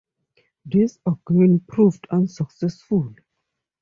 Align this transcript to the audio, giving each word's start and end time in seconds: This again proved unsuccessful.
This 0.65 0.97
again 1.05 1.59
proved 1.67 2.07
unsuccessful. 2.09 3.13